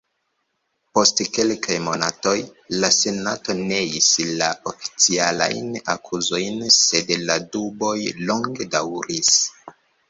Post 0.97 1.19
kelkaj 1.35 1.75
monatoj, 1.87 2.33
la 2.79 2.89
Senato 2.95 3.57
neis 3.59 4.09
la 4.41 4.49
oficialajn 4.73 5.71
akuzojn 5.97 6.59
sed 6.81 7.17
la 7.31 7.41
duboj 7.57 7.97
longe 8.33 8.71
daŭris. 8.79 9.35